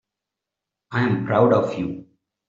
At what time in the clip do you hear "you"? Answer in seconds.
1.77-2.07